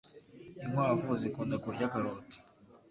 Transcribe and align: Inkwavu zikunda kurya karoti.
Inkwavu 0.63 1.11
zikunda 1.21 1.55
kurya 1.63 1.91
karoti. 1.91 2.37